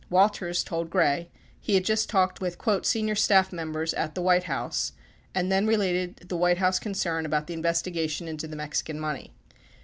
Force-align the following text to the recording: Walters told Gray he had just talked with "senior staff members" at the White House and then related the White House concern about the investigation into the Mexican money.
Walters 0.09 0.63
told 0.63 0.89
Gray 0.89 1.29
he 1.59 1.75
had 1.75 1.85
just 1.85 2.09
talked 2.09 2.41
with 2.41 2.57
"senior 2.87 3.13
staff 3.13 3.53
members" 3.53 3.93
at 3.93 4.15
the 4.15 4.21
White 4.23 4.45
House 4.45 4.93
and 5.35 5.51
then 5.51 5.67
related 5.67 6.15
the 6.27 6.35
White 6.37 6.57
House 6.57 6.79
concern 6.79 7.23
about 7.23 7.45
the 7.45 7.53
investigation 7.53 8.27
into 8.27 8.47
the 8.47 8.55
Mexican 8.55 8.99
money. 8.99 9.31